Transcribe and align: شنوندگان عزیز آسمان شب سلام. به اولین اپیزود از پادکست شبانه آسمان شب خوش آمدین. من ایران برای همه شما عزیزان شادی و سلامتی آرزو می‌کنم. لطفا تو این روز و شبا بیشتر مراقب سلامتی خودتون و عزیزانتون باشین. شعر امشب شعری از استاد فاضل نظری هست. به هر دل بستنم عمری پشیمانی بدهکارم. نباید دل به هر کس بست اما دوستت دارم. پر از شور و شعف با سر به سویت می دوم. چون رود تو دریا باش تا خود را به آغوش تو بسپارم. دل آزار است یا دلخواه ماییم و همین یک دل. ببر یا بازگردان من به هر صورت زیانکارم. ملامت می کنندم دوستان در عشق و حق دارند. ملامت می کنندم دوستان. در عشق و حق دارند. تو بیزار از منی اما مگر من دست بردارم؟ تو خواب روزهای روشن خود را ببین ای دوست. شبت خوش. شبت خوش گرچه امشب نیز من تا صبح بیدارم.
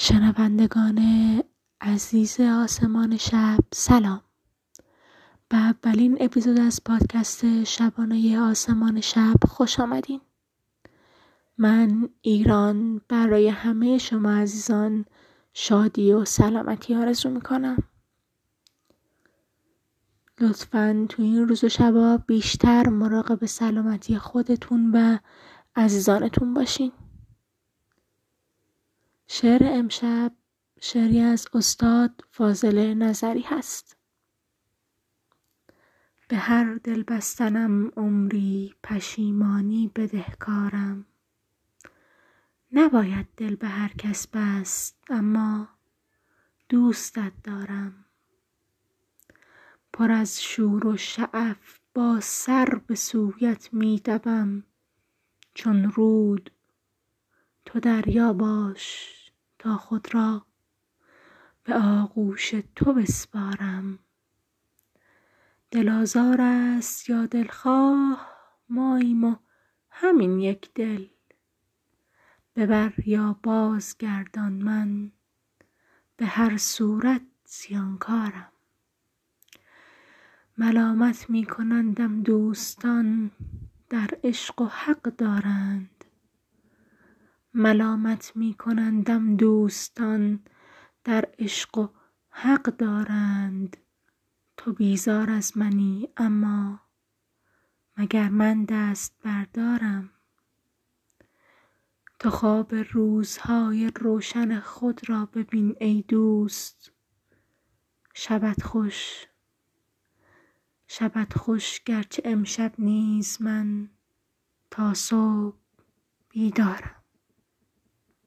شنوندگان 0.00 1.00
عزیز 1.80 2.40
آسمان 2.40 3.16
شب 3.16 3.58
سلام. 3.72 4.20
به 5.48 5.56
اولین 5.56 6.16
اپیزود 6.20 6.60
از 6.60 6.80
پادکست 6.84 7.64
شبانه 7.64 8.40
آسمان 8.40 9.00
شب 9.00 9.34
خوش 9.48 9.80
آمدین. 9.80 10.20
من 11.58 12.08
ایران 12.20 13.00
برای 13.08 13.48
همه 13.48 13.98
شما 13.98 14.30
عزیزان 14.30 15.04
شادی 15.54 16.12
و 16.12 16.24
سلامتی 16.24 16.94
آرزو 16.94 17.30
می‌کنم. 17.30 17.76
لطفا 20.40 21.06
تو 21.08 21.22
این 21.22 21.48
روز 21.48 21.64
و 21.64 21.68
شبا 21.68 22.16
بیشتر 22.16 22.88
مراقب 22.88 23.46
سلامتی 23.46 24.18
خودتون 24.18 24.90
و 24.92 25.18
عزیزانتون 25.76 26.54
باشین. 26.54 26.92
شعر 29.30 29.60
امشب 29.64 30.32
شعری 30.80 31.20
از 31.20 31.46
استاد 31.54 32.24
فاضل 32.30 32.94
نظری 32.94 33.40
هست. 33.40 33.96
به 36.28 36.36
هر 36.36 36.74
دل 36.74 37.02
بستنم 37.02 37.92
عمری 37.96 38.74
پشیمانی 38.82 39.92
بدهکارم. 39.96 41.06
نباید 42.72 43.26
دل 43.36 43.54
به 43.56 43.68
هر 43.68 43.92
کس 43.98 44.26
بست 44.26 45.04
اما 45.10 45.68
دوستت 46.68 47.32
دارم. 47.44 48.04
پر 49.92 50.12
از 50.12 50.42
شور 50.42 50.86
و 50.86 50.96
شعف 50.96 51.78
با 51.94 52.20
سر 52.20 52.80
به 52.86 52.94
سویت 52.94 53.68
می 53.72 54.00
دوم. 54.04 54.64
چون 55.54 55.84
رود 55.90 56.50
تو 57.64 57.80
دریا 57.80 58.32
باش 58.32 59.17
تا 59.58 59.76
خود 59.76 60.14
را 60.14 60.46
به 61.64 61.74
آغوش 61.74 62.54
تو 62.76 62.92
بسپارم. 62.92 63.98
دل 65.70 65.88
آزار 65.88 66.40
است 66.40 67.10
یا 67.10 67.26
دلخواه 67.26 68.28
ماییم 68.68 69.24
و 69.24 69.36
همین 69.90 70.38
یک 70.40 70.74
دل. 70.74 71.06
ببر 72.56 72.92
یا 73.06 73.40
بازگردان 73.42 74.52
من 74.52 75.12
به 76.16 76.26
هر 76.26 76.56
صورت 76.56 77.22
زیانکارم. 77.44 78.52
ملامت 80.58 81.30
می 81.30 81.44
کنندم 81.44 82.22
دوستان 82.22 83.30
در 83.90 84.10
عشق 84.24 84.60
و 84.60 84.66
حق 84.66 85.02
دارند. 85.02 85.97
ملامت 87.58 88.32
می 88.34 88.54
کنندم 88.54 89.36
دوستان. 89.36 90.40
در 91.04 91.28
عشق 91.38 91.78
و 91.78 91.88
حق 92.30 92.62
دارند. 92.62 93.76
تو 94.56 94.72
بیزار 94.72 95.30
از 95.30 95.58
منی 95.58 96.08
اما 96.16 96.80
مگر 97.96 98.28
من 98.28 98.64
دست 98.64 99.14
بردارم؟ 99.22 100.10
تو 102.18 102.30
خواب 102.30 102.74
روزهای 102.74 103.92
روشن 104.00 104.60
خود 104.60 105.08
را 105.08 105.26
ببین 105.26 105.76
ای 105.80 106.04
دوست. 106.08 106.92
شبت 108.14 108.62
خوش. 108.62 109.26
شبت 110.86 111.38
خوش 111.38 111.80
گرچه 111.80 112.22
امشب 112.24 112.72
نیز 112.78 113.42
من 113.42 113.88
تا 114.70 114.94
صبح 114.94 115.56
بیدارم. 116.28 116.97